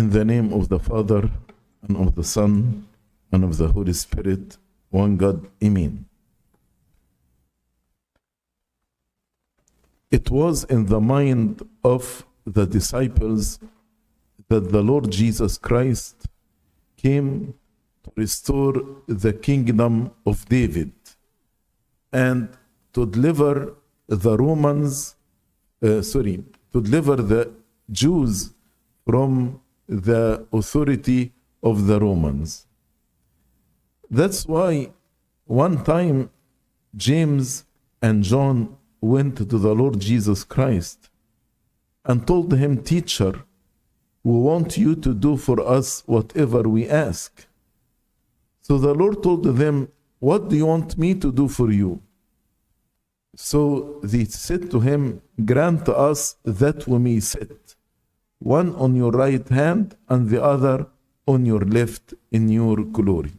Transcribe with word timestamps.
In 0.00 0.08
the 0.08 0.24
name 0.24 0.54
of 0.54 0.70
the 0.70 0.78
Father, 0.78 1.28
and 1.82 1.94
of 1.94 2.14
the 2.14 2.24
Son, 2.24 2.86
and 3.32 3.44
of 3.44 3.58
the 3.58 3.68
Holy 3.68 3.92
Spirit, 3.92 4.56
one 4.88 5.18
God, 5.18 5.46
Amen. 5.62 6.06
It 10.10 10.30
was 10.30 10.64
in 10.64 10.86
the 10.86 11.02
mind 11.02 11.60
of 11.84 12.24
the 12.46 12.64
disciples 12.66 13.58
that 14.48 14.72
the 14.72 14.80
Lord 14.80 15.10
Jesus 15.10 15.58
Christ 15.58 16.16
came 16.96 17.52
to 18.04 18.10
restore 18.16 18.82
the 19.06 19.34
kingdom 19.34 20.12
of 20.24 20.48
David 20.48 20.92
and 22.10 22.48
to 22.94 23.04
deliver 23.04 23.74
the 24.08 24.34
Romans, 24.38 25.14
uh, 25.82 26.00
sorry, 26.00 26.42
to 26.72 26.80
deliver 26.80 27.16
the 27.16 27.52
Jews 27.92 28.54
from 29.04 29.60
the 29.90 30.46
authority 30.52 31.32
of 31.62 31.88
the 31.88 31.98
Romans. 31.98 32.66
That's 34.08 34.46
why 34.46 34.92
one 35.46 35.82
time 35.82 36.30
James 36.96 37.64
and 38.00 38.22
John 38.22 38.76
went 39.00 39.36
to 39.38 39.44
the 39.44 39.74
Lord 39.74 39.98
Jesus 39.98 40.44
Christ 40.44 41.10
and 42.04 42.24
told 42.24 42.52
him, 42.54 42.82
Teacher, 42.82 43.42
we 44.22 44.32
want 44.32 44.78
you 44.78 44.94
to 44.94 45.12
do 45.12 45.36
for 45.36 45.60
us 45.60 46.04
whatever 46.06 46.62
we 46.62 46.88
ask. 46.88 47.46
So 48.60 48.78
the 48.78 48.94
Lord 48.94 49.22
told 49.24 49.42
them, 49.44 49.88
What 50.20 50.48
do 50.48 50.56
you 50.56 50.66
want 50.66 50.96
me 50.98 51.14
to 51.14 51.32
do 51.32 51.48
for 51.48 51.72
you? 51.72 52.00
So 53.34 53.98
they 54.04 54.24
said 54.24 54.70
to 54.70 54.78
him, 54.80 55.20
Grant 55.44 55.88
us 55.88 56.36
that 56.44 56.86
we 56.86 56.98
may 56.98 57.20
sit, 57.20 57.74
one 58.40 58.74
on 58.74 58.96
your 58.96 59.12
right 59.12 59.48
hand 59.48 59.96
and 60.08 60.28
the 60.28 60.42
other 60.42 60.86
on 61.26 61.46
your 61.46 61.60
left 61.60 62.14
in 62.32 62.48
your 62.48 62.76
glory. 62.76 63.32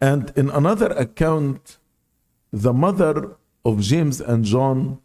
And 0.00 0.32
in 0.34 0.50
another 0.50 0.88
account, 0.88 1.78
the 2.52 2.72
mother 2.72 3.36
of 3.64 3.80
James 3.80 4.20
and 4.20 4.44
John 4.44 5.00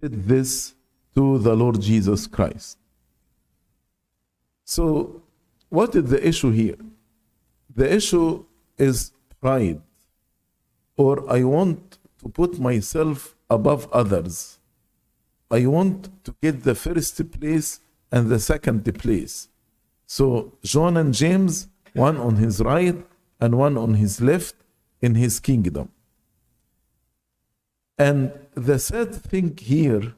said 0.00 0.24
this 0.26 0.74
to 1.14 1.38
the 1.38 1.54
Lord 1.54 1.80
Jesus 1.80 2.26
Christ. 2.26 2.78
So, 4.64 5.22
what 5.68 5.94
is 5.94 6.10
the 6.10 6.26
issue 6.26 6.50
here? 6.50 6.78
The 7.74 7.92
issue 7.92 8.44
is 8.76 9.12
pride, 9.40 9.80
or 10.96 11.30
I 11.30 11.44
want 11.44 11.98
to 12.22 12.28
put 12.28 12.58
myself 12.58 13.36
above 13.48 13.88
others. 13.92 14.58
I 15.58 15.66
want 15.66 15.98
to 16.24 16.34
get 16.44 16.56
the 16.64 16.74
first 16.74 17.16
place 17.36 17.68
and 18.10 18.22
the 18.28 18.40
second 18.52 18.82
place. 19.02 19.48
So, 20.06 20.26
John 20.72 20.96
and 20.96 21.14
James, 21.22 21.68
one 21.92 22.16
on 22.16 22.34
his 22.44 22.60
right 22.60 22.98
and 23.40 23.50
one 23.66 23.76
on 23.84 23.94
his 23.94 24.20
left 24.20 24.56
in 25.00 25.12
his 25.14 25.34
kingdom. 25.40 25.86
And 27.96 28.32
the 28.68 28.78
sad 28.78 29.10
thing 29.14 29.56
here 29.74 30.14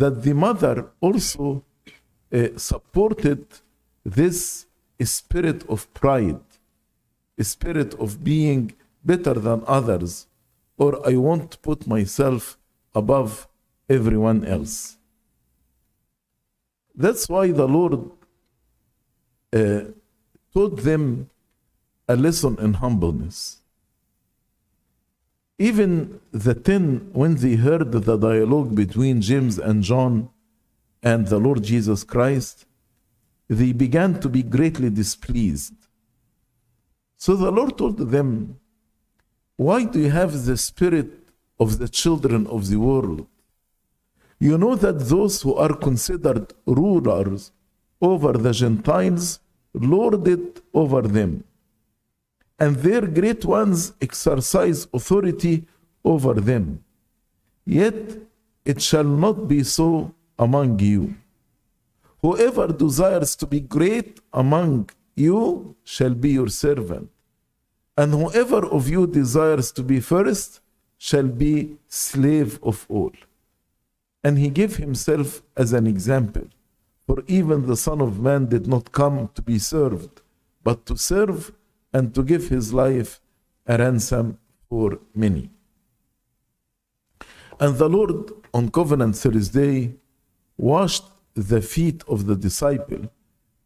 that 0.00 0.22
the 0.26 0.34
mother 0.46 0.76
also 1.00 1.64
uh, 2.32 2.48
supported 2.56 3.44
this 4.04 4.66
spirit 5.18 5.60
of 5.68 5.92
pride, 5.94 6.46
a 7.38 7.44
spirit 7.44 7.94
of 7.94 8.24
being 8.24 8.74
better 9.04 9.34
than 9.34 9.62
others, 9.66 10.26
or 10.76 10.90
I 11.08 11.14
want 11.28 11.52
to 11.52 11.58
put 11.58 11.86
myself 11.86 12.58
above 12.94 13.46
everyone 13.88 14.44
else. 14.44 14.96
That's 16.94 17.28
why 17.28 17.52
the 17.52 17.66
Lord 17.66 18.10
uh, 19.52 19.80
taught 20.52 20.82
them 20.82 21.30
a 22.08 22.16
lesson 22.16 22.58
in 22.58 22.74
humbleness. 22.74 23.60
Even 25.58 26.20
the 26.30 26.54
ten, 26.54 27.10
when 27.12 27.36
they 27.36 27.56
heard 27.56 27.90
the 27.92 28.16
dialogue 28.16 28.74
between 28.74 29.20
James 29.20 29.58
and 29.58 29.82
John 29.82 30.30
and 31.02 31.26
the 31.26 31.38
Lord 31.38 31.62
Jesus 31.62 32.04
Christ, 32.04 32.66
they 33.48 33.72
began 33.72 34.20
to 34.20 34.28
be 34.28 34.42
greatly 34.42 34.90
displeased. 34.90 35.74
So 37.16 37.34
the 37.34 37.50
Lord 37.50 37.76
told 37.76 37.98
them, 37.98 38.58
Why 39.56 39.84
do 39.84 39.98
you 40.00 40.10
have 40.10 40.44
the 40.44 40.56
spirit 40.56 41.10
of 41.58 41.78
the 41.78 41.88
children 41.88 42.46
of 42.46 42.68
the 42.68 42.76
world? 42.76 43.26
You 44.38 44.56
know 44.58 44.74
that 44.76 44.98
those 45.08 45.42
who 45.42 45.54
are 45.54 45.74
considered 45.74 46.52
rulers 46.66 47.52
over 48.00 48.32
the 48.32 48.52
Gentiles 48.52 49.40
lord 49.74 50.26
it 50.26 50.62
over 50.72 51.02
them 51.02 51.44
and 52.58 52.76
their 52.76 53.06
great 53.06 53.44
ones 53.44 53.92
exercise 54.00 54.88
authority 54.92 55.66
over 56.04 56.34
them. 56.34 56.82
Yet 57.64 58.18
it 58.64 58.82
shall 58.82 59.04
not 59.04 59.46
be 59.46 59.62
so 59.62 60.14
among 60.38 60.78
you. 60.80 61.14
Whoever 62.20 62.66
desires 62.68 63.36
to 63.36 63.46
be 63.46 63.60
great 63.60 64.20
among 64.32 64.90
you 65.14 65.76
shall 65.84 66.14
be 66.14 66.30
your 66.30 66.48
servant, 66.48 67.10
and 67.96 68.12
whoever 68.12 68.66
of 68.66 68.88
you 68.88 69.06
desires 69.06 69.70
to 69.72 69.82
be 69.82 70.00
first 70.00 70.60
shall 70.96 71.28
be 71.44 71.76
slave 71.86 72.58
of 72.62 72.86
all. 72.88 73.12
And 74.24 74.38
he 74.38 74.50
gave 74.50 74.76
himself 74.76 75.42
as 75.56 75.72
an 75.72 75.86
example, 75.86 76.46
for 77.06 77.22
even 77.26 77.66
the 77.66 77.76
Son 77.76 78.00
of 78.00 78.20
Man 78.20 78.46
did 78.46 78.66
not 78.66 78.92
come 78.92 79.30
to 79.34 79.42
be 79.42 79.58
served, 79.58 80.20
but 80.62 80.86
to 80.86 80.96
serve 80.96 81.52
and 81.92 82.14
to 82.14 82.22
give 82.22 82.48
his 82.48 82.74
life 82.74 83.20
a 83.66 83.78
ransom 83.78 84.38
for 84.68 84.98
many. 85.14 85.50
And 87.60 87.76
the 87.76 87.88
Lord 87.88 88.30
on 88.52 88.70
Covenant 88.70 89.16
Thursday 89.16 89.94
washed 90.56 91.04
the 91.34 91.60
feet 91.60 92.02
of 92.08 92.26
the 92.26 92.36
disciple 92.36 93.10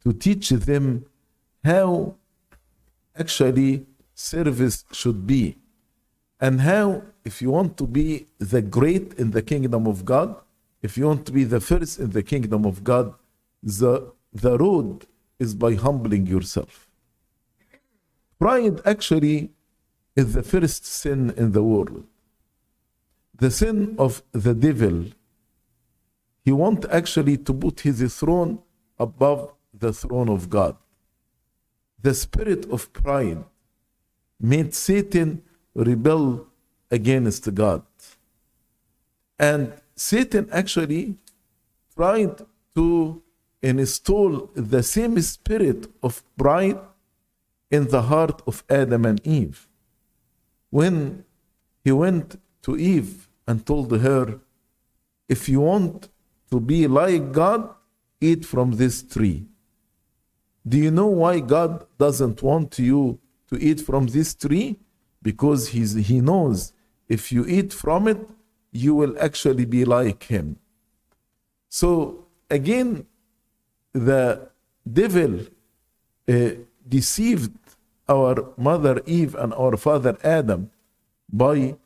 to 0.05 0.13
teach 0.13 0.51
them 0.51 1.05
how 1.65 2.15
actually 3.17 3.87
service 4.15 4.85
should 4.93 5.27
be 5.27 5.57
and 6.41 6.61
how 6.61 7.03
if 7.25 7.41
you 7.41 7.51
want 7.51 7.77
to 7.77 7.87
be 7.87 8.27
the 8.39 8.61
great 8.61 9.15
in 9.15 9.31
the 9.31 9.43
kingdom 9.43 9.87
of 9.87 10.05
God 10.05 10.37
if 10.83 10.99
you 10.99 11.07
want 11.07 11.25
to 11.27 11.33
be 11.33 11.45
the 11.45 11.61
first 11.61 11.99
in 11.99 12.11
the 12.11 12.23
kingdom 12.23 12.65
of 12.65 12.83
God 12.85 13.15
the 13.63 14.13
the 14.33 14.57
road 14.59 15.07
is 15.39 15.55
by 15.55 15.75
humbling 15.75 16.27
yourself 16.27 16.89
Pride 18.43 18.81
actually 18.85 19.53
is 20.17 20.33
the 20.33 20.43
first 20.43 20.85
sin 20.85 21.33
in 21.37 21.53
the 21.53 21.63
world. 21.63 22.03
The 23.37 23.53
sin 23.53 23.95
of 24.01 24.21
the 24.33 24.53
devil. 24.53 25.05
He 26.45 26.51
wants 26.51 26.89
actually 26.91 27.37
to 27.37 27.55
put 27.55 27.79
his 27.83 28.01
throne 28.19 28.59
above 28.99 29.55
the 29.73 29.93
throne 29.93 30.29
of 30.29 30.51
God. 30.51 30.77
The 32.01 32.15
spirit 32.15 32.69
of 32.69 32.93
pride 32.93 33.45
made 34.41 34.75
Satan 34.75 35.43
rebel 35.73 36.49
against 36.91 37.55
God. 37.55 37.85
And 39.39 39.73
Satan 40.11 40.49
actually 40.51 41.15
tried 41.95 42.37
to 42.75 43.23
install 43.63 44.51
the 44.55 44.83
same 44.83 45.21
spirit 45.21 45.81
of 46.03 46.25
pride 46.37 46.81
in 47.71 47.87
the 47.87 48.03
heart 48.03 48.43
of 48.45 48.65
Adam 48.69 49.05
and 49.07 49.25
Eve. 49.25 49.69
When 50.71 51.25
he 51.85 51.93
went 51.93 52.29
to 52.63 52.77
Eve 52.77 53.29
and 53.47 53.65
told 53.65 53.93
her, 54.07 54.41
If 55.29 55.49
you 55.49 55.61
want 55.61 56.09
to 56.51 56.59
be 56.59 56.89
like 56.89 57.31
God, 57.31 57.63
eat 58.21 58.45
from 58.45 58.73
this 58.73 59.05
tree. 59.05 59.47
Do 60.67 60.79
you 60.79 60.91
know 60.91 61.11
why 61.23 61.39
God 61.39 61.87
doesn't 61.99 62.43
want 62.43 62.79
you 62.81 63.21
to 63.51 63.55
eat 63.69 63.81
from 63.81 64.09
this 64.09 64.35
tree? 64.35 64.81
Because 65.23 65.69
he's, 65.69 65.95
he 65.95 66.21
knows 66.21 66.73
if 67.09 67.31
you 67.31 67.47
eat 67.47 67.73
from 67.73 68.09
it, 68.09 68.29
you 68.73 68.95
will 68.95 69.15
actually 69.21 69.65
be 69.65 69.85
like 69.85 70.25
him. 70.25 70.57
So 71.69 72.27
again, 72.51 73.07
the 73.93 74.49
devil 74.91 75.41
uh, 76.29 76.51
deceived 76.89 77.53
our 78.09 78.53
mother 78.57 79.03
Eve 79.07 79.35
and 79.35 79.53
our 79.55 79.77
father 79.77 80.17
Adam 80.25 80.71
by 81.33 81.77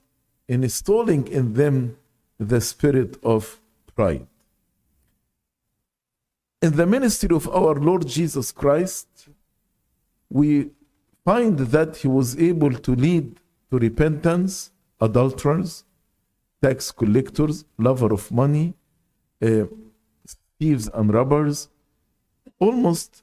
installing 0.49 1.27
in 1.29 1.55
them 1.55 1.97
the 2.39 2.61
spirit 2.61 3.17
of 3.23 3.61
pride. 3.95 4.27
In 6.63 6.77
the 6.77 6.87
ministry 6.87 7.35
of 7.35 7.49
our 7.49 7.75
Lord 7.75 8.07
Jesus 8.07 8.51
Christ, 8.53 9.29
we 10.31 10.71
find 11.25 11.59
that 11.59 11.97
he 11.99 12.09
was 12.09 12.37
able 12.39 12.73
to 12.73 12.95
lead 12.95 13.41
to 13.71 13.79
repentance 13.79 14.71
adulterers, 15.01 15.85
tax 16.67 16.91
collectors, 16.91 17.65
lover 17.79 18.11
of 18.19 18.25
money, 18.43 18.67
uh, 19.43 19.65
thieves 20.59 20.89
and 20.99 21.07
robbers, 21.19 21.69
almost 22.59 23.23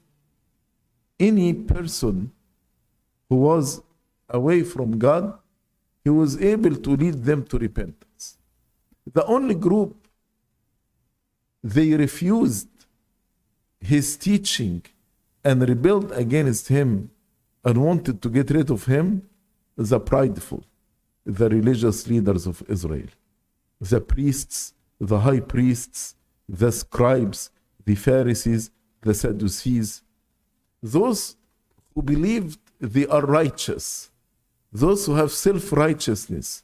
any 1.18 1.52
person 1.52 2.16
who 3.28 3.36
was 3.36 3.66
away 4.28 4.62
from 4.62 4.98
God, 4.98 5.24
he 6.04 6.10
was 6.10 6.32
able 6.40 6.74
to 6.84 6.90
lead 7.02 7.16
them 7.28 7.40
to 7.50 7.58
repentance. 7.58 8.38
The 9.12 9.24
only 9.26 9.54
group 9.54 9.94
they 11.62 11.88
refused 12.06 12.68
his 13.80 14.16
teaching 14.16 14.82
and 15.44 15.56
rebelled 15.72 16.10
against 16.12 16.68
him 16.68 17.10
and 17.64 17.74
wanted 17.88 18.16
to 18.22 18.28
get 18.28 18.50
rid 18.50 18.70
of 18.70 18.86
him 18.86 19.06
the 19.76 20.00
prideful, 20.00 20.62
the 21.24 21.48
religious 21.48 21.98
leaders 22.06 22.46
of 22.46 22.62
Israel, 22.68 23.10
the 23.80 24.00
priests, 24.00 24.74
the 25.00 25.20
high 25.20 25.40
priests, 25.40 26.14
the 26.48 26.70
scribes, 26.72 27.50
the 27.84 27.94
Pharisees, 27.94 28.70
the 29.02 29.14
Sadducees, 29.14 30.02
those 30.82 31.36
who 31.94 32.02
believed 32.02 32.58
they 32.80 33.06
are 33.06 33.22
righteous, 33.22 34.10
those 34.72 35.06
who 35.06 35.14
have 35.14 35.30
self 35.30 35.72
righteousness, 35.72 36.62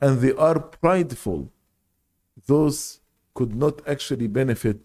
and 0.00 0.20
they 0.20 0.32
are 0.32 0.58
prideful, 0.58 1.50
those 2.46 3.00
could 3.34 3.54
not 3.54 3.86
actually 3.86 4.26
benefit 4.26 4.80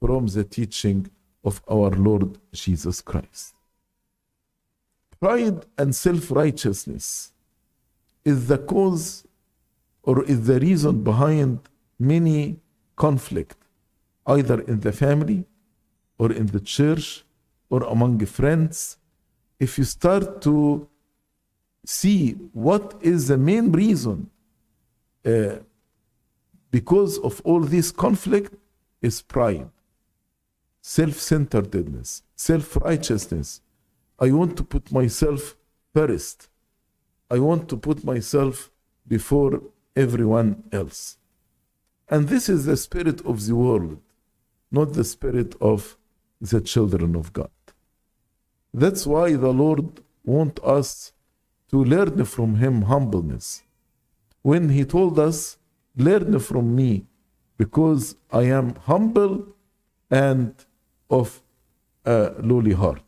from 0.00 0.26
the 0.26 0.44
teaching 0.44 1.10
of 1.44 1.62
our 1.70 1.90
Lord 1.90 2.38
Jesus 2.52 3.00
Christ. 3.00 3.54
Pride 5.20 5.66
and 5.78 5.94
self 5.94 6.30
righteousness 6.30 7.32
is 8.24 8.48
the 8.48 8.58
cause 8.58 9.25
or 10.06 10.24
is 10.24 10.46
the 10.46 10.58
reason 10.60 11.02
behind 11.02 11.60
many 11.98 12.58
conflict, 12.96 13.58
either 14.26 14.60
in 14.62 14.80
the 14.80 14.92
family 14.92 15.44
or 16.18 16.32
in 16.32 16.46
the 16.46 16.60
church 16.60 17.24
or 17.68 17.82
among 17.84 18.24
friends. 18.24 18.96
If 19.60 19.76
you 19.78 19.84
start 19.84 20.40
to 20.42 20.88
see 21.86 22.32
what 22.52 22.94
is 23.00 23.28
the 23.28 23.38
main 23.38 23.70
reason 23.72 24.30
uh, 25.24 25.56
because 26.70 27.18
of 27.18 27.40
all 27.44 27.60
this 27.60 27.92
conflict 27.92 28.54
is 29.00 29.22
pride 29.22 29.70
self-centeredness 30.80 32.22
self-righteousness 32.34 33.60
i 34.18 34.30
want 34.30 34.56
to 34.56 34.64
put 34.64 34.90
myself 34.90 35.56
first 35.94 36.48
i 37.30 37.38
want 37.38 37.68
to 37.68 37.76
put 37.76 38.04
myself 38.04 38.70
before 39.06 39.62
everyone 39.96 40.62
else. 40.70 41.16
And 42.08 42.28
this 42.28 42.48
is 42.48 42.66
the 42.66 42.76
spirit 42.76 43.24
of 43.26 43.46
the 43.46 43.56
world 43.56 44.00
not 44.70 44.92
the 44.92 45.04
spirit 45.04 45.54
of 45.60 45.96
the 46.40 46.60
children 46.60 47.14
of 47.16 47.32
god. 47.32 47.50
That's 48.72 49.06
why 49.06 49.34
the 49.34 49.52
lord 49.52 50.00
want 50.24 50.58
us 50.62 51.12
to 51.70 51.82
learn 51.82 52.24
from 52.24 52.56
him 52.56 52.82
humbleness. 52.82 53.62
When 54.42 54.68
he 54.70 54.84
told 54.84 55.18
us 55.18 55.58
learn 55.96 56.38
from 56.40 56.76
me 56.76 57.06
because 57.56 58.16
i 58.30 58.42
am 58.42 58.74
humble 58.90 59.46
and 60.10 60.54
of 61.08 61.40
a 62.04 62.34
lowly 62.40 62.72
heart. 62.72 63.02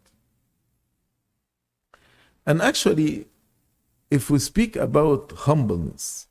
And 2.46 2.62
actually 2.62 3.26
if 4.10 4.30
we 4.30 4.38
speak 4.38 4.74
about 4.74 5.32
humbleness 5.48 6.27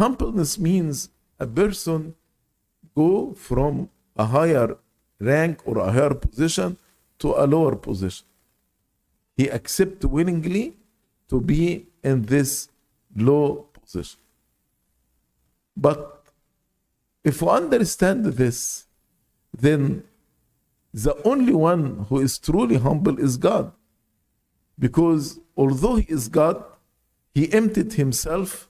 humbleness 0.00 0.58
means 0.58 1.10
a 1.38 1.46
person 1.46 2.14
go 2.96 3.34
from 3.34 3.90
a 4.16 4.26
higher 4.34 4.68
rank 5.30 5.60
or 5.66 5.78
a 5.78 5.92
higher 5.92 6.14
position 6.14 6.76
to 7.18 7.28
a 7.42 7.44
lower 7.54 7.76
position. 7.76 8.26
He 9.36 9.48
accept 9.48 10.04
willingly 10.04 10.74
to 11.28 11.40
be 11.40 11.86
in 12.02 12.22
this 12.22 12.68
low 13.14 13.66
position. 13.78 14.20
But 15.76 15.98
if 17.22 17.42
we 17.42 17.48
understand 17.48 18.24
this 18.24 18.86
then 19.66 20.04
the 21.04 21.14
only 21.24 21.52
one 21.52 22.06
who 22.08 22.20
is 22.20 22.38
truly 22.38 22.76
humble 22.76 23.18
is 23.18 23.36
God. 23.36 23.72
Because 24.78 25.38
although 25.56 25.96
he 25.96 26.06
is 26.08 26.28
God 26.28 26.64
he 27.34 27.52
emptied 27.52 27.92
himself 27.92 28.69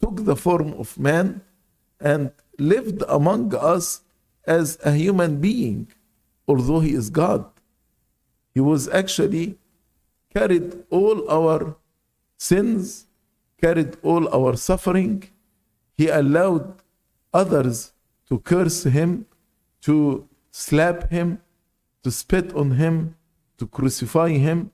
took 0.00 0.24
the 0.24 0.36
form 0.36 0.72
of 0.74 0.98
man 0.98 1.40
and 2.00 2.30
lived 2.58 3.02
among 3.08 3.54
us 3.54 4.02
as 4.46 4.78
a 4.84 4.92
human 4.92 5.40
being 5.40 5.88
although 6.48 6.80
he 6.80 6.92
is 6.92 7.10
God. 7.10 7.44
He 8.54 8.60
was 8.60 8.88
actually 8.88 9.58
carried 10.32 10.84
all 10.90 11.28
our 11.30 11.76
sins 12.38 13.06
carried 13.60 13.96
all 14.02 14.28
our 14.34 14.56
suffering. 14.56 15.24
He 15.94 16.08
allowed 16.08 16.82
others 17.32 17.92
to 18.28 18.38
curse 18.38 18.84
him 18.84 19.26
to 19.82 20.28
slap 20.50 21.10
him 21.10 21.40
to 22.02 22.10
spit 22.10 22.52
on 22.54 22.72
him 22.72 23.16
to 23.58 23.66
crucify 23.66 24.30
him. 24.30 24.70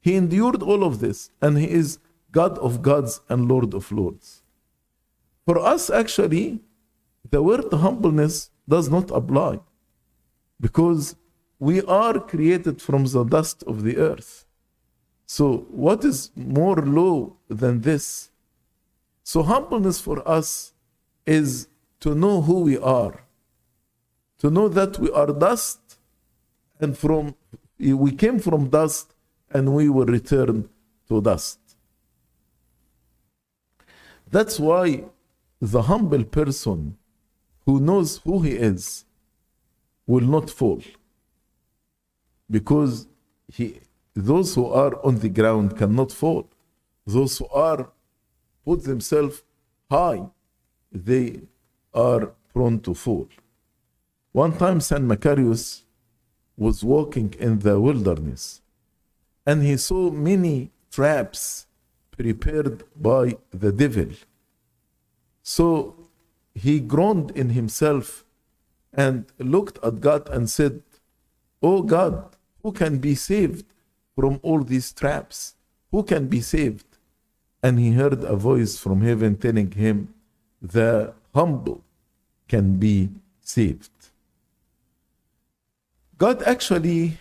He 0.00 0.14
endured 0.14 0.62
all 0.62 0.82
of 0.84 1.00
this 1.00 1.30
and 1.40 1.58
he 1.58 1.68
is 1.70 1.98
god 2.32 2.58
of 2.58 2.82
gods 2.82 3.20
and 3.28 3.48
lord 3.48 3.72
of 3.72 3.90
lords 3.90 4.42
for 5.46 5.58
us 5.58 5.88
actually 5.90 6.60
the 7.30 7.42
word 7.42 7.72
humbleness 7.72 8.50
does 8.68 8.88
not 8.90 9.10
apply 9.20 9.58
because 10.60 11.16
we 11.58 11.80
are 11.82 12.18
created 12.32 12.82
from 12.82 13.04
the 13.06 13.24
dust 13.24 13.62
of 13.66 13.82
the 13.82 13.96
earth 13.96 14.46
so, 15.26 15.66
what 15.70 16.04
is 16.04 16.30
more 16.36 16.76
low 16.76 17.36
than 17.48 17.80
this? 17.80 18.30
So, 19.24 19.42
humbleness 19.42 20.00
for 20.00 20.26
us 20.26 20.72
is 21.26 21.66
to 21.98 22.14
know 22.14 22.42
who 22.42 22.60
we 22.60 22.78
are, 22.78 23.24
to 24.38 24.50
know 24.50 24.68
that 24.68 25.00
we 25.00 25.10
are 25.10 25.26
dust, 25.26 25.98
and 26.78 26.96
from 26.96 27.34
we 27.78 28.12
came 28.12 28.38
from 28.38 28.68
dust, 28.68 29.14
and 29.50 29.74
we 29.74 29.88
will 29.88 30.06
return 30.06 30.68
to 31.08 31.20
dust. 31.20 31.58
That's 34.30 34.60
why 34.60 35.06
the 35.60 35.82
humble 35.82 36.24
person 36.24 36.96
who 37.64 37.80
knows 37.80 38.18
who 38.18 38.42
he 38.42 38.52
is 38.52 39.04
will 40.06 40.24
not 40.24 40.50
fall 40.50 40.80
because 42.50 43.06
he 43.52 43.80
those 44.16 44.54
who 44.54 44.66
are 44.66 45.04
on 45.04 45.18
the 45.18 45.28
ground 45.28 45.76
cannot 45.76 46.10
fall. 46.10 46.48
Those 47.06 47.36
who 47.36 47.46
are 47.48 47.90
put 48.64 48.82
themselves 48.84 49.42
high, 49.90 50.22
they 50.90 51.42
are 51.92 52.32
prone 52.52 52.80
to 52.80 52.94
fall. 52.94 53.28
One 54.32 54.56
time, 54.56 54.80
Saint 54.80 55.04
Macarius 55.04 55.82
was 56.56 56.82
walking 56.82 57.34
in 57.38 57.58
the 57.58 57.78
wilderness 57.78 58.62
and 59.44 59.62
he 59.62 59.76
saw 59.76 60.10
many 60.10 60.70
traps 60.90 61.66
prepared 62.10 62.84
by 62.96 63.36
the 63.50 63.70
devil. 63.70 64.08
So 65.48 65.94
he 66.56 66.80
groaned 66.80 67.30
in 67.30 67.50
himself 67.50 68.24
and 68.92 69.26
looked 69.38 69.78
at 69.84 70.00
God 70.00 70.28
and 70.28 70.50
said, 70.50 70.82
Oh 71.62 71.82
God, 71.82 72.34
who 72.64 72.72
can 72.72 72.98
be 72.98 73.14
saved 73.14 73.64
from 74.16 74.40
all 74.42 74.64
these 74.64 74.90
traps? 74.90 75.54
Who 75.92 76.02
can 76.02 76.26
be 76.26 76.40
saved? 76.40 76.86
And 77.62 77.78
he 77.78 77.92
heard 77.92 78.24
a 78.24 78.34
voice 78.34 78.76
from 78.76 79.02
heaven 79.02 79.36
telling 79.36 79.70
him, 79.70 80.12
The 80.60 81.14
humble 81.32 81.84
can 82.48 82.78
be 82.78 83.10
saved. 83.40 83.92
God 86.18 86.42
actually 86.42 87.18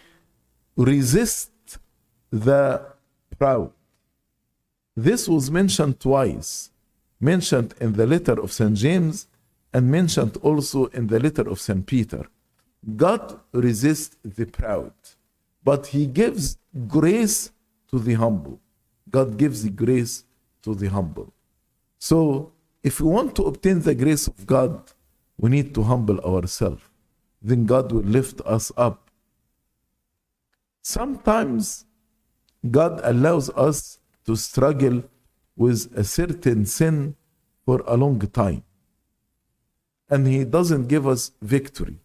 resists 0.75 1.77
the 2.31 2.87
proud. 3.37 3.71
This 4.95 5.27
was 5.27 5.51
mentioned 5.51 5.99
twice, 5.99 6.71
mentioned 7.33 7.69
in 7.81 7.93
the 7.99 8.07
letter 8.13 8.37
of 8.43 8.51
St. 8.51 8.75
James 8.85 9.27
and 9.73 9.91
mentioned 9.99 10.37
also 10.47 10.85
in 10.97 11.07
the 11.07 11.19
letter 11.19 11.45
of 11.53 11.59
St. 11.59 11.85
Peter. 11.85 12.23
God 12.95 13.39
resists 13.51 14.15
the 14.23 14.45
proud 14.45 14.93
but 15.65 15.87
he 15.87 16.05
gives 16.05 16.57
grace 16.87 17.51
to 17.89 17.97
the 17.97 18.13
humble. 18.13 18.59
God 19.09 19.35
gives 19.35 19.63
the 19.63 19.71
grace 19.71 20.23
to 20.61 20.75
the 20.75 20.87
humble. 20.87 21.33
So, 21.97 22.51
if 22.83 23.01
we 23.01 23.09
want 23.09 23.35
to 23.37 23.43
obtain 23.45 23.81
the 23.81 23.95
grace 23.95 24.27
of 24.27 24.45
God, 24.45 24.93
we 25.37 25.49
need 25.49 25.73
to 25.73 25.81
humble 25.81 26.19
ourselves. 26.19 26.83
Then 27.41 27.65
God 27.65 27.91
will 27.91 28.03
lift 28.03 28.41
us 28.41 28.71
up. 28.77 29.09
Sometimes 30.83 31.85
God 32.69 33.01
allows 33.03 33.49
us 33.51 33.99
to 34.25 34.35
struggle 34.35 35.03
with 35.55 35.91
a 35.95 36.03
certain 36.03 36.65
sin 36.65 37.15
for 37.65 37.83
a 37.87 37.95
long 37.95 38.19
time. 38.19 38.63
And 40.09 40.27
He 40.27 40.43
doesn't 40.45 40.87
give 40.87 41.07
us 41.07 41.31
victory. 41.41 41.97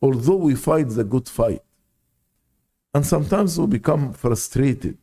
Although 0.00 0.36
we 0.36 0.54
fight 0.54 0.88
the 0.90 1.04
good 1.04 1.28
fight, 1.28 1.62
And 2.94 3.06
sometimes 3.06 3.58
we 3.58 3.66
become 3.66 4.12
frustrated. 4.12 4.98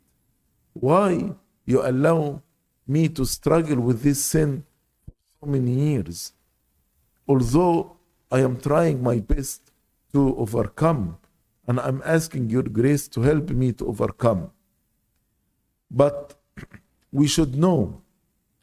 Why 0.74 1.34
you 1.65 1.81
allow 1.86 2.41
me 2.88 3.10
to 3.10 3.25
struggle 3.25 3.79
with 3.79 4.03
this 4.03 4.24
sin 4.24 4.63
for 5.05 5.13
so 5.39 5.51
many 5.51 5.72
years? 5.72 6.34
Although 7.27 7.98
I 8.31 8.41
am 8.41 8.60
trying 8.60 9.01
my 9.01 9.19
best 9.19 9.72
to 10.13 10.36
overcome, 10.38 11.17
and 11.67 11.79
I'm 11.79 12.01
asking 12.05 12.50
your 12.50 12.63
grace 12.63 13.08
to 13.10 13.22
help 13.22 13.50
me 13.50 13.74
to 13.74 13.88
overcome. 13.88 14.51
But 15.89 16.38
we 17.12 17.28
should 17.28 17.56
know 17.56 18.01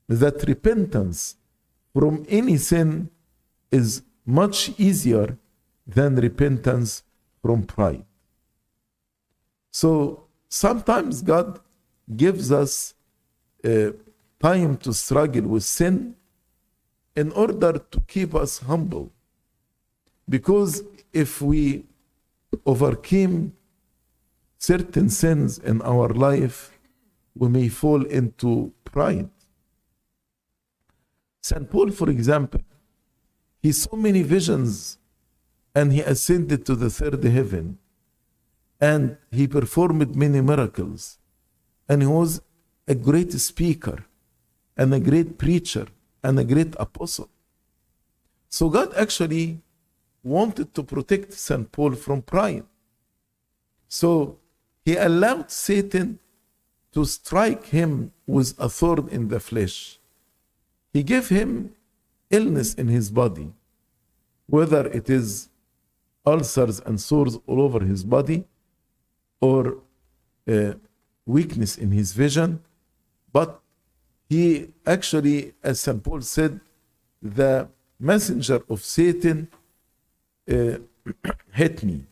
that 0.08 0.42
repentance 0.46 1.36
from 1.92 2.24
any 2.28 2.56
sin 2.56 3.10
is 3.70 4.02
much 4.24 4.72
easier 4.78 5.38
than 5.86 6.16
repentance 6.16 7.02
from 7.42 7.62
pride. 7.64 8.04
So 9.70 10.24
sometimes 10.48 11.22
God 11.22 11.60
gives 12.14 12.52
us 12.52 12.94
uh, 13.64 13.92
time 14.40 14.76
to 14.78 14.92
struggle 14.92 15.42
with 15.42 15.64
sin 15.64 16.16
in 17.14 17.32
order 17.32 17.72
to 17.78 18.00
keep 18.06 18.34
us 18.34 18.58
humble. 18.58 19.10
Because 20.28 20.82
if 21.12 21.40
we 21.40 21.84
overcame 22.64 23.54
certain 24.58 25.08
sins 25.08 25.58
in 25.58 25.80
our 25.82 26.08
life, 26.08 26.75
we 27.36 27.48
may 27.48 27.68
fall 27.68 28.04
into 28.06 28.72
pride. 28.84 29.28
St. 31.42 31.70
Paul, 31.70 31.90
for 31.90 32.10
example, 32.10 32.60
he 33.60 33.72
saw 33.72 33.94
many 33.96 34.22
visions 34.22 34.98
and 35.74 35.92
he 35.92 36.00
ascended 36.00 36.64
to 36.66 36.74
the 36.74 36.90
third 36.90 37.22
heaven 37.22 37.78
and 38.80 39.16
he 39.30 39.46
performed 39.46 40.16
many 40.16 40.40
miracles 40.40 41.18
and 41.88 42.02
he 42.02 42.08
was 42.08 42.40
a 42.88 42.94
great 42.94 43.32
speaker 43.32 44.04
and 44.76 44.92
a 44.94 45.00
great 45.00 45.38
preacher 45.38 45.86
and 46.22 46.38
a 46.38 46.44
great 46.44 46.74
apostle. 46.78 47.28
So 48.48 48.68
God 48.68 48.94
actually 48.96 49.60
wanted 50.22 50.74
to 50.74 50.82
protect 50.82 51.32
St. 51.32 51.70
Paul 51.70 51.92
from 51.92 52.22
pride. 52.22 52.64
So 53.88 54.38
he 54.84 54.96
allowed 54.96 55.50
Satan 55.50 56.18
to 56.96 57.04
strike 57.04 57.66
him 57.66 58.10
with 58.26 58.54
a 58.58 58.70
thorn 58.70 59.06
in 59.10 59.28
the 59.28 59.38
flesh. 59.38 59.98
He 60.94 61.02
gave 61.02 61.28
him 61.28 61.74
illness 62.30 62.72
in 62.72 62.88
his 62.88 63.10
body, 63.10 63.52
whether 64.46 64.86
it 64.86 65.10
is 65.10 65.50
ulcers 66.24 66.80
and 66.80 66.98
sores 66.98 67.38
all 67.46 67.60
over 67.60 67.80
his 67.84 68.02
body 68.02 68.46
or 69.42 69.76
uh, 70.48 70.72
weakness 71.26 71.76
in 71.76 71.90
his 71.90 72.14
vision. 72.14 72.62
But 73.30 73.60
he 74.30 74.68
actually, 74.86 75.52
as 75.62 75.80
St. 75.80 76.02
Paul 76.02 76.22
said, 76.22 76.60
the 77.20 77.68
messenger 78.00 78.62
of 78.70 78.82
Satan 78.82 79.48
uh, 80.50 80.78
hit 81.52 81.84
me. 81.84 82.06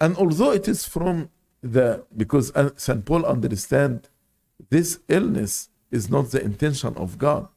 And 0.00 0.16
although 0.16 0.52
it 0.52 0.66
is 0.66 0.86
from 0.86 1.28
the, 1.62 2.04
because 2.16 2.52
uh, 2.54 2.70
St. 2.76 3.04
Paul 3.04 3.24
understand 3.26 4.08
this 4.70 5.00
illness 5.08 5.68
is 5.90 6.08
not 6.08 6.30
the 6.30 6.42
intention 6.42 6.94
of 6.96 7.18
God. 7.18 7.48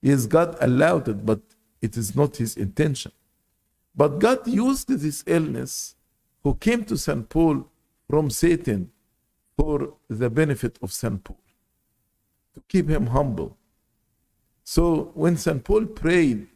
Yes, 0.00 0.26
God 0.26 0.56
allowed 0.60 1.08
it, 1.08 1.26
but 1.26 1.40
it 1.82 1.96
is 1.96 2.14
not 2.14 2.36
his 2.36 2.56
intention. 2.56 3.12
But 3.94 4.18
God 4.20 4.46
used 4.46 4.88
this 4.88 5.24
illness 5.26 5.96
who 6.42 6.54
came 6.54 6.84
to 6.84 6.96
St. 6.96 7.28
Paul 7.28 7.66
from 8.08 8.30
Satan 8.30 8.90
for 9.56 9.94
the 10.08 10.30
benefit 10.30 10.78
of 10.80 10.92
St. 10.92 11.22
Paul, 11.22 11.40
to 12.54 12.62
keep 12.68 12.88
him 12.88 13.08
humble. 13.08 13.56
So 14.62 15.10
when 15.14 15.36
St. 15.36 15.62
Paul 15.64 15.86
prayed 15.86 16.46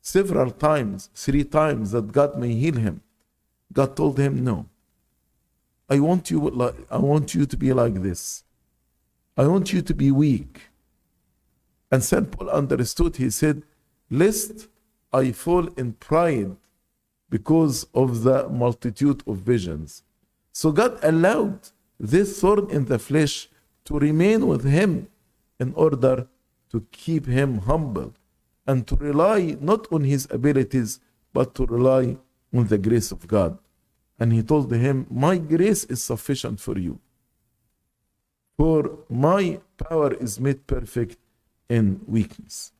several 0.00 0.50
times, 0.50 1.08
three 1.14 1.44
times, 1.44 1.92
that 1.92 2.10
God 2.10 2.36
may 2.36 2.54
heal 2.54 2.76
him, 2.76 3.00
God 3.72 3.96
told 3.96 4.18
him, 4.18 4.42
No. 4.42 4.66
I 5.88 6.00
want 6.00 6.30
you 6.30 6.40
like 6.50 6.74
I 6.90 6.98
want 6.98 7.34
you 7.34 7.46
to 7.46 7.56
be 7.56 7.72
like 7.72 8.02
this. 8.02 8.44
I 9.36 9.46
want 9.46 9.72
you 9.72 9.82
to 9.82 9.94
be 9.94 10.10
weak. 10.10 10.62
And 11.90 12.02
St. 12.02 12.30
Paul 12.30 12.50
understood, 12.50 13.16
he 13.16 13.30
said, 13.30 13.62
Lest 14.10 14.68
I 15.12 15.32
fall 15.32 15.68
in 15.76 15.92
pride 15.94 16.56
because 17.30 17.86
of 17.94 18.22
the 18.22 18.48
multitude 18.48 19.22
of 19.26 19.38
visions. 19.38 20.02
So 20.52 20.72
God 20.72 20.98
allowed 21.02 21.68
this 21.98 22.40
thorn 22.40 22.70
in 22.70 22.86
the 22.86 22.98
flesh 22.98 23.48
to 23.84 23.98
remain 23.98 24.46
with 24.46 24.64
him 24.64 25.08
in 25.60 25.72
order 25.74 26.26
to 26.70 26.86
keep 26.90 27.26
him 27.26 27.58
humble 27.58 28.14
and 28.66 28.86
to 28.86 28.96
rely 28.96 29.56
not 29.60 29.86
on 29.92 30.04
his 30.04 30.26
abilities, 30.30 31.00
but 31.32 31.54
to 31.54 31.66
rely 31.66 32.16
on 32.52 32.66
the 32.66 32.78
grace 32.78 33.12
of 33.12 33.26
God. 33.26 33.58
And 34.18 34.32
he 34.32 34.42
told 34.42 34.72
him, 34.72 35.06
My 35.10 35.38
grace 35.38 35.84
is 35.84 36.02
sufficient 36.02 36.60
for 36.60 36.78
you. 36.78 37.00
For 38.56 38.98
my 39.10 39.60
power 39.76 40.14
is 40.14 40.40
made 40.40 40.66
perfect 40.66 41.18
in 41.68 42.00
weakness. 42.06 42.72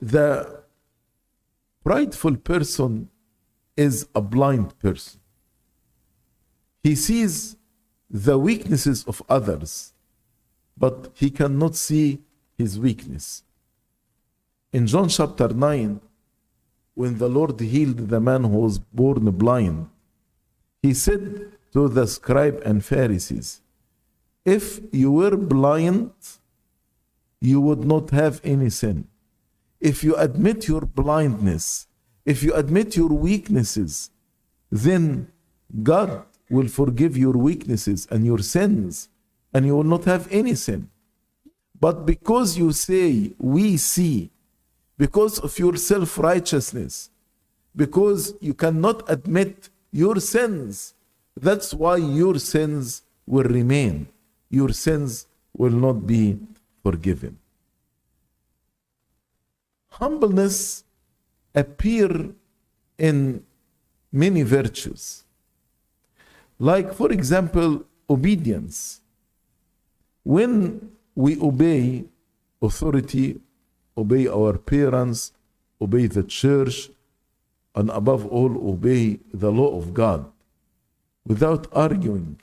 The 0.00 0.62
prideful 1.82 2.36
person 2.36 3.08
is 3.76 4.06
a 4.14 4.20
blind 4.20 4.78
person. 4.78 5.20
He 6.82 6.94
sees 6.94 7.56
the 8.08 8.38
weaknesses 8.38 9.04
of 9.04 9.22
others, 9.28 9.92
but 10.76 11.10
he 11.14 11.30
cannot 11.30 11.74
see 11.74 12.20
his 12.56 12.78
weakness. 12.78 13.42
In 14.72 14.86
John 14.86 15.08
chapter 15.08 15.48
9, 15.48 16.00
when 16.96 17.18
the 17.18 17.28
Lord 17.28 17.60
healed 17.60 18.08
the 18.08 18.20
man 18.20 18.42
who 18.44 18.58
was 18.66 18.78
born 18.78 19.30
blind, 19.30 19.86
he 20.82 20.94
said 20.94 21.52
to 21.74 21.88
the 21.88 22.06
scribe 22.06 22.62
and 22.64 22.82
Pharisees, 22.82 23.60
If 24.46 24.80
you 24.92 25.12
were 25.12 25.36
blind, 25.36 26.12
you 27.38 27.60
would 27.60 27.84
not 27.84 28.10
have 28.10 28.40
any 28.42 28.70
sin. 28.70 29.06
If 29.78 30.02
you 30.02 30.16
admit 30.16 30.68
your 30.68 30.80
blindness, 30.80 31.86
if 32.24 32.42
you 32.42 32.54
admit 32.54 32.96
your 32.96 33.12
weaknesses, 33.28 34.10
then 34.70 35.28
God 35.82 36.24
will 36.48 36.68
forgive 36.68 37.14
your 37.14 37.34
weaknesses 37.34 38.08
and 38.10 38.24
your 38.24 38.38
sins, 38.38 39.10
and 39.52 39.66
you 39.66 39.76
will 39.76 39.84
not 39.84 40.04
have 40.04 40.32
any 40.32 40.54
sin. 40.54 40.88
But 41.78 42.06
because 42.06 42.56
you 42.56 42.72
say, 42.72 43.34
We 43.38 43.76
see, 43.76 44.30
because 44.98 45.38
of 45.38 45.58
your 45.58 45.76
self 45.76 46.18
righteousness, 46.18 47.10
because 47.74 48.34
you 48.40 48.54
cannot 48.54 49.08
admit 49.10 49.68
your 49.92 50.20
sins, 50.20 50.94
that's 51.36 51.74
why 51.74 51.96
your 51.96 52.38
sins 52.38 53.02
will 53.26 53.44
remain. 53.44 54.08
Your 54.48 54.72
sins 54.72 55.26
will 55.56 55.72
not 55.72 56.06
be 56.06 56.38
forgiven. 56.82 57.38
Humbleness 59.90 60.84
appear 61.54 62.30
in 62.98 63.42
many 64.12 64.42
virtues. 64.42 65.24
Like, 66.58 66.94
for 66.94 67.12
example, 67.12 67.84
obedience. 68.08 69.00
When 70.22 70.90
we 71.14 71.38
obey 71.40 72.04
authority, 72.62 73.40
obey 73.96 74.28
our 74.28 74.58
parents, 74.58 75.32
obey 75.80 76.06
the 76.06 76.22
church, 76.22 76.90
and 77.74 77.90
above 77.90 78.26
all, 78.26 78.70
obey 78.70 79.18
the 79.32 79.50
law 79.50 79.76
of 79.76 79.92
God 79.92 80.26
without 81.26 81.66
arguing, 81.72 82.38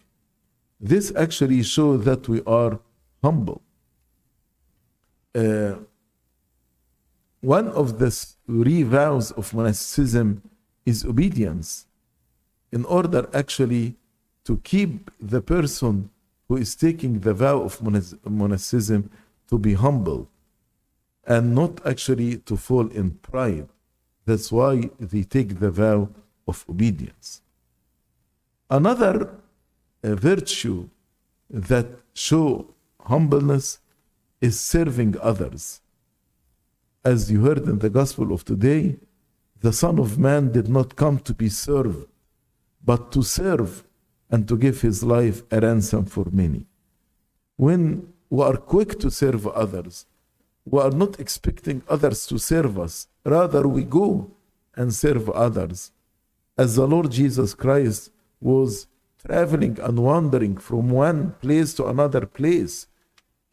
this 0.80 1.14
actually 1.16 1.64
shows 1.64 2.04
that 2.04 2.28
we 2.28 2.42
are 2.46 2.80
humble. 3.24 3.62
Uh, 5.34 5.76
one 7.42 7.68
of 7.70 8.00
the 8.00 8.12
three 8.12 8.84
vows 8.84 9.32
of 9.32 9.54
monasticism 9.54 10.42
is 10.86 11.06
obedience 11.06 11.86
in 12.72 12.86
order 12.86 13.30
actually 13.34 13.96
to 14.44 14.58
keep 14.58 15.10
the 15.20 15.42
person 15.42 16.10
who 16.48 16.58
is 16.58 16.76
taking 16.76 17.20
the 17.20 17.34
vow 17.34 17.62
of 17.62 17.82
monasticism 18.26 19.10
to 19.50 19.58
be 19.58 19.74
humble 19.74 20.28
and 21.26 21.56
not 21.56 21.86
actually 21.86 22.38
to 22.38 22.58
fall 22.58 22.88
in 22.90 23.12
pride. 23.12 23.68
That's 24.26 24.52
why 24.52 24.90
they 25.00 25.24
take 25.24 25.60
the 25.60 25.72
vow 25.72 26.10
of 26.48 26.66
obedience. 26.70 27.42
Another 28.70 29.30
uh, 30.04 30.16
virtue 30.16 30.90
that 31.50 31.88
show 32.14 32.74
humbleness 33.02 33.80
is 34.42 34.60
serving 34.60 35.16
others. 35.22 35.82
As 37.06 37.32
you 37.32 37.46
heard 37.46 37.66
in 37.68 37.80
the 37.80 37.90
gospel 37.90 38.34
of 38.34 38.44
today, 38.46 38.98
the 39.60 39.74
Son 39.74 40.00
of 40.00 40.18
Man 40.18 40.52
did 40.52 40.68
not 40.68 40.96
come 40.96 41.20
to 41.20 41.34
be 41.34 41.50
served, 41.50 42.08
but 42.84 43.12
to 43.14 43.24
serve 43.24 43.84
and 44.30 44.48
to 44.48 44.58
give 44.58 44.82
his 44.82 45.04
life 45.04 45.44
a 45.52 45.60
ransom 45.60 46.06
for 46.06 46.26
many. 46.32 46.66
When 47.56 48.14
we 48.30 48.44
are 48.44 48.58
quick 48.58 49.00
to 49.00 49.12
serve 49.12 49.48
others, 49.48 50.06
we 50.66 50.80
are 50.80 50.92
not 50.92 51.20
expecting 51.20 51.84
others 51.90 52.26
to 52.28 52.38
serve 52.38 52.80
us. 52.80 53.08
Rather, 53.26 53.68
we 53.68 53.84
go 53.84 54.32
and 54.76 54.94
serve 54.94 55.30
others. 55.30 55.92
As 56.58 56.76
the 56.76 56.88
Lord 56.88 57.12
Jesus 57.12 57.54
Christ 57.54 58.12
was 58.40 58.88
traveling 59.26 59.80
and 59.80 60.00
wandering 60.00 60.58
from 60.58 60.90
one 60.90 61.36
place 61.42 61.74
to 61.76 61.88
another 61.88 62.26
place, 62.26 62.88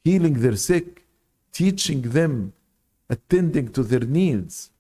healing 0.05 0.41
their 0.41 0.57
sick, 0.57 1.05
teaching 1.53 2.03
them, 2.03 2.53
attending 3.09 3.69
to 3.73 3.83
their 3.83 4.01
needs. 4.01 4.71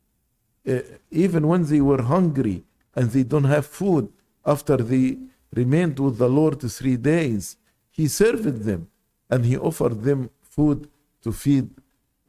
Uh, 0.66 0.80
even 1.10 1.46
when 1.46 1.64
they 1.64 1.80
were 1.80 2.02
hungry 2.02 2.62
and 2.94 3.10
they 3.10 3.22
don't 3.22 3.44
have 3.44 3.66
food, 3.66 4.08
after 4.44 4.76
they 4.76 5.18
remained 5.54 5.99
with 5.99 6.18
the 6.18 6.28
Lord 6.28 6.60
three 6.60 6.96
days, 6.96 7.56
He 7.90 8.06
served 8.08 8.64
them 8.64 8.88
and 9.28 9.44
He 9.44 9.56
offered 9.56 10.02
them 10.02 10.30
food 10.42 10.88
to 11.22 11.32
feed 11.32 11.70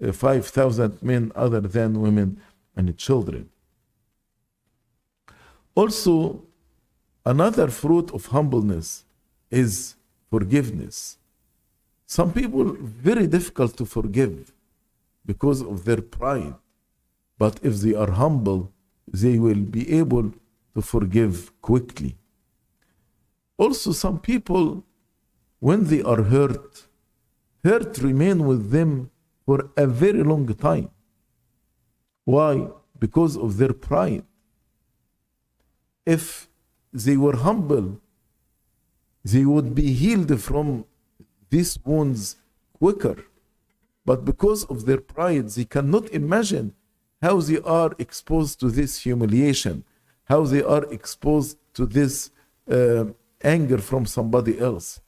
5,000 0.01 1.01
men 1.03 1.31
other 1.35 1.61
than 1.61 2.01
women 2.01 2.41
and 2.75 2.97
children. 2.97 3.49
Also, 5.75 6.43
another 7.25 7.67
fruit 7.67 8.11
of 8.11 8.27
humbleness 8.27 9.05
is 9.51 9.95
forgiveness. 10.29 11.17
Some 12.05 12.33
people 12.33 12.75
very 12.79 13.27
difficult 13.27 13.77
to 13.77 13.85
forgive 13.85 14.51
because 15.25 15.61
of 15.61 15.85
their 15.85 16.01
pride. 16.01 16.55
But 17.37 17.59
if 17.61 17.75
they 17.77 17.93
are 17.93 18.11
humble, 18.11 18.71
they 19.07 19.37
will 19.37 19.63
be 19.77 19.91
able 19.99 20.33
to 20.73 20.81
forgive 20.81 21.51
quickly. 21.61 22.17
Also, 23.57 23.91
some 23.91 24.19
people, 24.19 24.83
when 25.59 25.85
they 25.85 26.01
are 26.01 26.23
hurt, 26.23 26.87
hurt 27.63 27.99
remain 27.99 28.45
with 28.47 28.71
them 28.71 29.10
for 29.45 29.69
a 29.77 29.87
very 29.87 30.23
long 30.23 30.47
time. 30.55 30.89
Why? 32.25 32.67
Because 32.99 33.35
of 33.37 33.57
their 33.57 33.73
pride. 33.73 34.23
If 36.05 36.47
they 36.93 37.17
were 37.17 37.37
humble, 37.37 37.99
they 39.23 39.45
would 39.45 39.75
be 39.75 39.93
healed 39.93 40.39
from 40.41 40.85
these 41.49 41.77
wounds 41.83 42.37
quicker. 42.73 43.17
But 44.05 44.25
because 44.25 44.63
of 44.65 44.85
their 44.85 44.99
pride, 44.99 45.49
they 45.49 45.65
cannot 45.65 46.09
imagine 46.09 46.73
how 47.21 47.39
they 47.41 47.59
are 47.59 47.91
exposed 47.99 48.59
to 48.61 48.69
this 48.69 48.99
humiliation, 49.03 49.83
how 50.25 50.43
they 50.43 50.63
are 50.63 50.85
exposed 50.91 51.57
to 51.75 51.85
this 51.85 52.31
uh, 52.69 53.05
anger 53.43 53.77
from 53.77 54.05
somebody 54.05 54.59
else. 54.59 55.01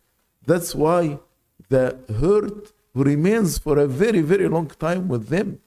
That's 0.46 0.76
why 0.76 1.20
the 1.70 1.98
hurt 2.20 2.73
remains 2.94 3.58
for 3.58 3.80
a 3.80 3.88
very, 3.88 4.22
very 4.22 4.48
long 4.48 4.68
time 4.68 5.08
with 5.08 5.28
them 5.28 5.60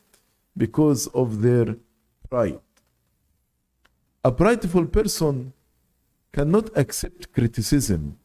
because 0.56 1.06
of 1.08 1.42
their 1.42 1.76
pride. 2.28 2.60
A 4.24 4.32
prideful 4.32 4.86
person 4.86 5.52
cannot 6.32 6.76
accept 6.76 7.32
criticism. 7.32 8.18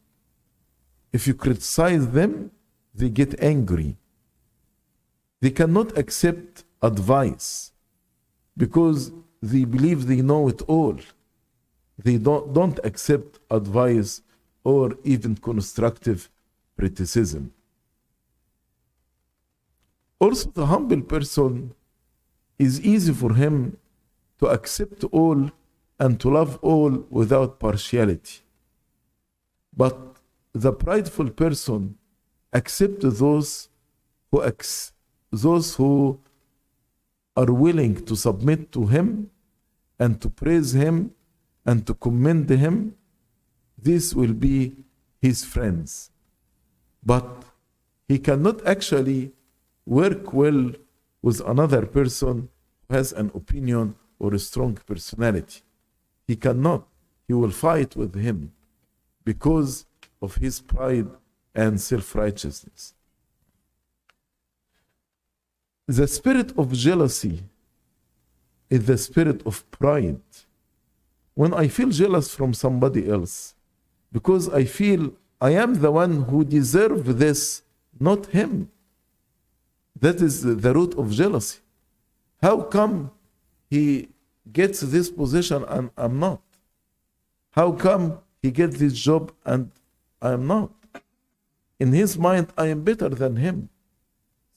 If 1.12 1.26
you 1.26 1.34
criticize 1.34 2.08
them, 2.10 2.50
they 2.94 3.08
get 3.08 3.40
angry. 3.42 3.96
They 5.40 5.50
cannot 5.50 5.96
accept 5.98 6.64
advice 6.82 7.72
because 8.56 9.10
they 9.40 9.64
believe 9.64 10.06
they 10.06 10.22
know 10.22 10.48
it 10.48 10.62
all. 10.62 10.98
They 11.98 12.16
don't, 12.18 12.52
don't 12.52 12.78
accept 12.84 13.40
advice 13.50 14.22
or 14.64 14.96
even 15.04 15.36
constructive 15.36 16.30
criticism. 16.78 17.52
Also, 20.22 20.48
the 20.50 20.66
humble 20.66 21.00
person 21.00 21.74
is 22.56 22.80
easy 22.80 23.12
for 23.12 23.34
him 23.34 23.76
to 24.38 24.46
accept 24.46 25.02
all 25.10 25.50
and 25.98 26.20
to 26.20 26.30
love 26.30 26.60
all 26.62 26.92
without 27.10 27.58
partiality. 27.58 28.38
But 29.76 29.98
the 30.52 30.72
prideful 30.72 31.30
person 31.30 31.98
accepts 32.54 33.18
those 33.18 33.68
who 34.30 34.44
ex- 34.44 34.92
those 35.32 35.74
who 35.74 36.20
are 37.36 37.52
willing 37.66 37.94
to 38.04 38.14
submit 38.14 38.70
to 38.76 38.86
him 38.86 39.28
and 39.98 40.20
to 40.22 40.28
praise 40.30 40.70
him 40.72 41.10
and 41.66 41.84
to 41.88 41.94
commend 41.94 42.48
him. 42.48 42.94
This 43.76 44.14
will 44.14 44.34
be 44.34 44.76
his 45.20 45.44
friends. 45.44 46.10
But 47.04 47.28
he 48.06 48.20
cannot 48.20 48.64
actually 48.64 49.32
work 49.86 50.32
well 50.32 50.72
with 51.22 51.40
another 51.40 51.86
person 51.86 52.48
who 52.88 52.94
has 52.94 53.12
an 53.12 53.30
opinion 53.34 53.94
or 54.18 54.34
a 54.34 54.38
strong 54.38 54.74
personality. 54.86 55.62
He 56.26 56.36
cannot. 56.36 56.86
He 57.26 57.34
will 57.34 57.50
fight 57.50 57.96
with 57.96 58.14
him 58.14 58.52
because 59.24 59.86
of 60.20 60.36
his 60.36 60.60
pride 60.60 61.08
and 61.54 61.80
self 61.80 62.14
righteousness. 62.14 62.94
The 65.88 66.06
spirit 66.06 66.56
of 66.56 66.72
jealousy 66.72 67.42
is 68.70 68.86
the 68.86 68.96
spirit 68.96 69.44
of 69.44 69.68
pride. 69.70 70.20
When 71.34 71.52
I 71.52 71.68
feel 71.68 71.88
jealous 71.88 72.34
from 72.34 72.54
somebody 72.54 73.08
else, 73.10 73.54
because 74.12 74.48
I 74.48 74.64
feel 74.64 75.12
I 75.40 75.50
am 75.50 75.74
the 75.74 75.90
one 75.90 76.22
who 76.24 76.44
deserve 76.44 77.18
this, 77.18 77.62
not 77.98 78.26
him. 78.26 78.70
That 80.02 80.20
is 80.20 80.42
the 80.42 80.74
root 80.74 80.94
of 80.98 81.12
jealousy. 81.12 81.60
How 82.42 82.56
come 82.62 83.12
he 83.70 84.08
gets 84.52 84.80
this 84.80 85.08
position 85.08 85.64
and 85.68 85.90
I'm 85.96 86.18
not? 86.18 86.42
How 87.52 87.70
come 87.70 88.18
he 88.42 88.50
gets 88.50 88.78
this 88.78 88.94
job 88.94 89.32
and 89.46 89.70
I 90.20 90.32
am 90.32 90.48
not? 90.48 90.72
In 91.78 91.92
his 91.92 92.18
mind, 92.18 92.48
I 92.58 92.66
am 92.66 92.82
better 92.82 93.08
than 93.08 93.36
him. 93.36 93.68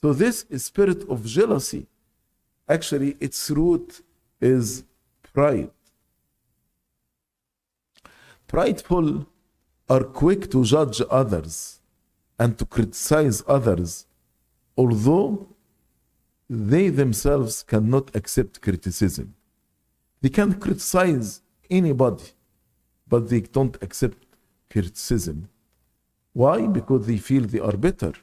So 0.01 0.13
this 0.13 0.45
spirit 0.58 1.08
of 1.08 1.23
jealousy, 1.25 1.86
actually, 2.67 3.15
its 3.19 3.51
root 3.51 4.01
is 4.41 4.84
pride. 5.31 5.69
Prideful 8.47 9.27
are 9.89 10.03
quick 10.03 10.49
to 10.53 10.63
judge 10.63 11.01
others 11.21 11.81
and 12.39 12.58
to 12.58 12.65
criticize 12.65 13.43
others, 13.47 14.08
although 14.77 15.47
they 16.49 16.89
themselves 16.89 17.63
cannot 17.63 18.15
accept 18.15 18.61
criticism. 18.61 19.35
They 20.21 20.29
can 20.29 20.59
criticize 20.59 21.41
anybody, 21.69 22.31
but 23.07 23.29
they 23.29 23.41
don't 23.41 23.77
accept 23.81 24.25
criticism. 24.69 25.49
Why? 26.33 26.67
Because 26.67 27.07
they 27.07 27.17
feel 27.17 27.43
they 27.43 27.59
are 27.59 27.77
better. 27.77 28.13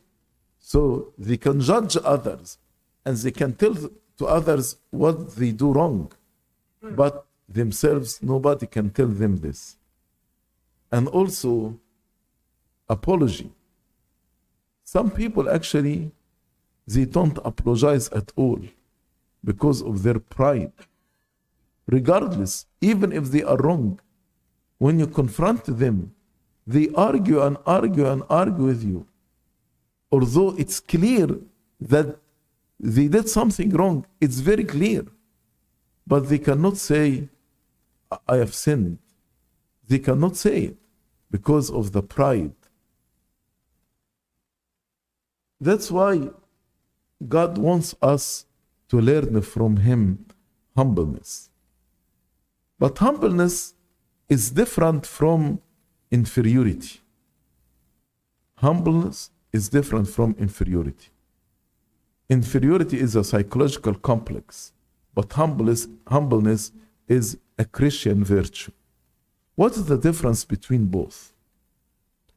So 0.58 1.12
they 1.18 1.36
can 1.36 1.60
judge 1.60 1.96
others 2.04 2.58
and 3.04 3.16
they 3.16 3.30
can 3.30 3.54
tell 3.54 3.74
to 4.18 4.26
others 4.26 4.76
what 4.90 5.34
they 5.36 5.50
do 5.50 5.72
wrong. 5.72 6.12
But 6.82 7.26
themselves, 7.48 8.22
nobody 8.22 8.66
can 8.66 8.90
tell 8.90 9.08
them 9.08 9.38
this. 9.38 9.76
And 10.90 11.08
also, 11.08 11.78
apology. 12.88 13.50
Some 14.84 15.10
people 15.10 15.48
actually, 15.48 16.12
they 16.86 17.04
don't 17.04 17.38
apologize 17.44 18.08
at 18.10 18.32
all 18.36 18.60
because 19.44 19.82
of 19.82 20.02
their 20.02 20.18
pride. 20.18 20.72
Regardless, 21.86 22.66
even 22.80 23.12
if 23.12 23.24
they 23.30 23.42
are 23.42 23.56
wrong, 23.56 24.00
when 24.78 24.98
you 24.98 25.06
confront 25.06 25.64
them, 25.64 26.14
they 26.66 26.88
argue 26.94 27.40
and 27.42 27.56
argue 27.66 28.06
and 28.06 28.22
argue 28.30 28.64
with 28.64 28.82
you. 28.84 29.06
Although 30.10 30.54
it's 30.56 30.80
clear 30.80 31.28
that 31.80 32.18
they 32.78 33.08
did 33.08 33.28
something 33.28 33.70
wrong, 33.70 34.06
it's 34.20 34.40
very 34.40 34.64
clear. 34.64 35.04
But 36.06 36.28
they 36.28 36.38
cannot 36.38 36.76
say, 36.76 37.28
I 38.28 38.36
have 38.36 38.54
sinned. 38.54 38.98
They 39.88 39.98
cannot 39.98 40.36
say 40.36 40.56
it 40.64 40.76
because 41.30 41.70
of 41.70 41.92
the 41.92 42.02
pride. 42.02 42.54
That's 45.60 45.90
why 45.90 46.30
God 47.28 47.58
wants 47.58 47.94
us 48.02 48.46
to 48.88 49.00
learn 49.00 49.40
from 49.42 49.78
Him 49.78 50.26
humbleness. 50.76 51.50
But 52.78 52.98
humbleness 52.98 53.74
is 54.28 54.50
different 54.50 55.06
from 55.06 55.61
inferiority. 56.11 57.00
Humbleness 58.56 59.30
is 59.52 59.68
different 59.68 60.08
from 60.08 60.35
inferiority. 60.38 61.11
Inferiority 62.28 62.98
is 62.98 63.14
a 63.14 63.24
psychological 63.24 63.94
complex, 63.94 64.72
but 65.14 65.32
humbleness, 65.32 65.88
humbleness 66.06 66.72
is 67.08 67.37
a 67.58 67.64
Christian 67.64 68.24
virtue. 68.24 68.72
What 69.54 69.72
is 69.72 69.85
the 69.85 69.98
difference 69.98 70.44
between 70.44 70.87
both? 70.87 71.32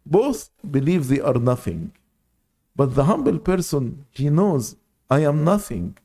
Both 0.06 0.50
believe 0.70 1.08
they 1.08 1.22
are 1.22 1.36
nothing, 1.36 1.94
but 2.76 2.96
the 2.96 3.06
humble 3.06 3.40
person, 3.40 4.06
he 4.12 4.30
knows, 4.30 4.76
I 5.10 5.20
am 5.20 5.44
nothing. 5.44 5.98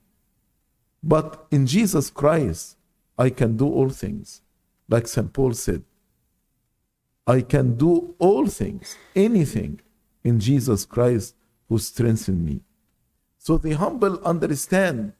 But 1.03 1.47
in 1.51 1.67
Jesus 1.67 2.11
Christ, 2.11 2.77
I 3.19 3.31
can 3.31 3.57
do 3.57 3.67
all 3.67 3.89
things. 3.89 4.43
Like 4.89 5.09
St. 5.09 5.33
Paul 5.33 5.55
said, 5.55 5.83
I 7.27 7.43
can 7.43 7.77
do 7.77 8.15
all 8.19 8.47
things, 8.47 8.97
anything, 9.15 9.81
in 10.25 10.41
Jesus 10.41 10.85
Christ 10.85 11.35
who 11.69 11.79
strengthens 11.79 12.29
me. 12.29 12.61
So 13.39 13.57
the 13.57 13.73
humble 13.73 14.23
understand 14.25 15.13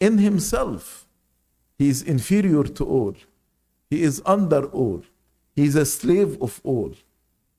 in 0.00 0.18
himself 0.18 1.06
he 1.78 1.88
is 1.88 2.02
inferior 2.02 2.64
to 2.64 2.84
all, 2.84 3.14
he 3.90 4.02
is 4.02 4.22
under 4.24 4.64
all, 4.66 5.02
he 5.54 5.64
is 5.64 5.76
a 5.76 5.86
slave 5.86 6.40
of 6.40 6.60
all. 6.64 6.92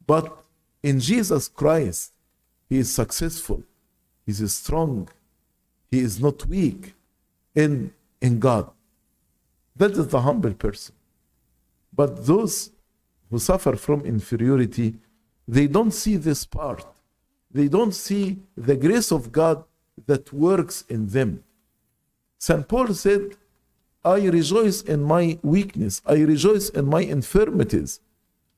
But 0.05 0.43
in 0.81 0.99
Jesus 0.99 1.47
Christ, 1.47 2.11
he 2.73 2.79
is 2.79 2.91
successful, 2.91 3.61
he 4.25 4.31
is 4.31 4.55
strong, 4.55 5.07
he 5.91 5.99
is 5.99 6.19
not 6.19 6.43
weak 6.47 6.95
in, 7.53 7.93
in 8.19 8.39
God. 8.39 8.65
That 9.75 9.91
is 9.91 10.07
the 10.07 10.21
humble 10.21 10.55
person. 10.55 10.95
But 11.99 12.25
those 12.25 12.71
who 13.29 13.37
suffer 13.37 13.75
from 13.75 14.01
inferiority, 14.01 14.95
they 15.47 15.67
don't 15.67 15.91
see 15.91 16.15
this 16.15 16.45
part. 16.45 16.83
They 17.51 17.67
don't 17.67 17.93
see 17.93 18.39
the 18.57 18.75
grace 18.75 19.11
of 19.11 19.31
God 19.31 19.63
that 20.07 20.33
works 20.33 20.83
in 20.89 21.01
them. 21.09 21.43
St. 22.39 22.67
Paul 22.67 22.87
said, 22.95 23.35
I 24.03 24.19
rejoice 24.39 24.81
in 24.81 25.03
my 25.03 25.37
weakness, 25.43 26.01
I 26.07 26.15
rejoice 26.33 26.69
in 26.69 26.85
my 26.87 27.01
infirmities, 27.01 27.99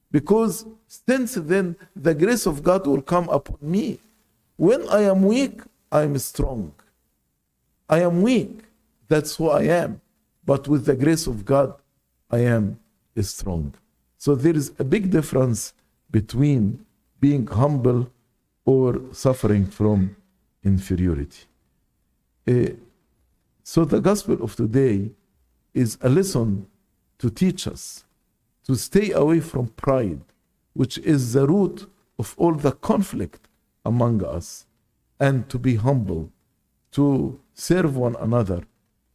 because 0.10 0.66
since 0.88 1.34
then 1.36 1.76
the 1.94 2.16
grace 2.16 2.46
of 2.46 2.64
God 2.64 2.88
will 2.88 3.02
come 3.02 3.28
upon 3.28 3.58
me. 3.60 4.00
When 4.58 4.88
I 4.90 5.02
am 5.02 5.24
weak, 5.24 5.62
I 5.92 6.04
am 6.04 6.18
strong. 6.18 6.74
I 7.90 8.00
am 8.02 8.22
weak, 8.22 8.64
that's 9.08 9.36
who 9.36 9.50
I 9.50 9.64
am. 9.64 10.02
But 10.46 10.68
with 10.68 10.86
the 10.86 10.96
grace 10.96 11.28
of 11.28 11.46
God, 11.46 11.74
I 12.32 12.40
am 12.40 12.80
strong. 13.22 13.74
So 14.18 14.36
there 14.36 14.56
is 14.56 14.72
a 14.80 14.84
big 14.84 15.12
difference 15.12 15.74
between 16.12 16.86
being 17.20 17.48
humble 17.48 18.10
or 18.66 19.02
suffering 19.12 19.68
from 19.68 20.16
inferiority. 20.64 21.46
Uh, 22.48 22.70
so 23.64 23.86
the 23.86 24.00
gospel 24.00 24.44
of 24.44 24.56
today 24.56 25.12
is 25.74 25.98
a 26.02 26.10
lesson 26.10 26.68
to 27.20 27.30
teach 27.30 27.68
us 27.68 28.04
to 28.66 28.76
stay 28.76 29.12
away 29.12 29.40
from 29.40 29.68
pride, 29.68 30.22
which 30.74 30.98
is 31.00 31.34
the 31.34 31.46
root 31.48 31.90
of 32.18 32.34
all 32.38 32.54
the 32.54 32.72
conflict 32.72 33.45
among 33.86 34.24
us, 34.24 34.66
and 35.20 35.48
to 35.50 35.58
be 35.58 35.76
humble, 35.76 36.32
to 36.92 37.40
serve 37.54 37.96
one 37.96 38.16
another, 38.18 38.64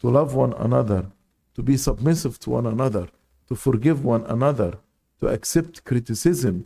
to 0.01 0.09
love 0.09 0.35
one 0.35 0.53
another, 0.55 1.07
to 1.55 1.63
be 1.63 1.77
submissive 1.77 2.39
to 2.41 2.51
one 2.51 2.67
another, 2.67 3.09
to 3.49 3.55
forgive 3.55 4.05
one 4.05 4.25
another, 4.27 4.79
to 5.21 5.27
accept 5.29 5.85
criticism, 5.85 6.65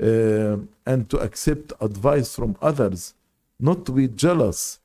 uh, 0.00 0.56
and 0.86 1.08
to 1.10 1.18
accept 1.18 1.72
advice 1.80 2.34
from 2.34 2.56
others, 2.60 3.14
not 3.60 3.84
to 3.86 3.92
be 3.92 4.08
jealous, 4.08 4.80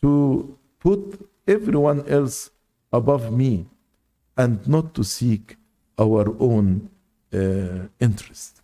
to 0.00 0.56
put 0.78 1.28
everyone 1.48 2.06
else 2.08 2.50
above 2.92 3.32
me, 3.32 3.66
and 4.36 4.66
not 4.68 4.94
to 4.94 5.02
seek 5.02 5.56
our 5.98 6.34
own 6.38 6.88
uh, 7.32 7.86
interest. 7.98 8.62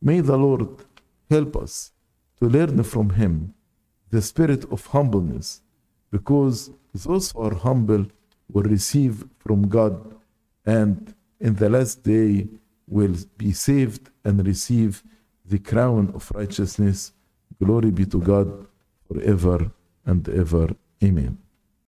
May 0.00 0.20
the 0.20 0.36
Lord 0.36 0.68
help 1.30 1.56
us 1.56 1.92
to 2.40 2.48
learn 2.48 2.82
from 2.82 3.10
Him 3.10 3.54
the 4.10 4.22
spirit 4.22 4.64
of 4.70 4.86
humbleness, 4.86 5.62
because 6.10 6.70
those 6.94 7.32
who 7.32 7.40
are 7.40 7.54
humble 7.54 8.06
will 8.52 8.62
receive 8.62 9.24
from 9.38 9.68
God, 9.68 10.14
and 10.64 11.14
in 11.40 11.54
the 11.56 11.68
last 11.68 12.02
day 12.02 12.48
will 12.86 13.16
be 13.36 13.52
saved 13.52 14.10
and 14.24 14.46
receive 14.46 15.02
the 15.44 15.58
crown 15.58 16.12
of 16.14 16.30
righteousness. 16.34 17.12
Glory 17.62 17.90
be 17.90 18.06
to 18.06 18.20
God 18.20 18.66
forever 19.08 19.70
and 20.06 20.28
ever. 20.28 20.68
Amen. 21.02 21.43